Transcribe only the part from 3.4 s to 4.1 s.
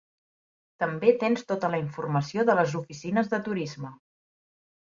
turisme.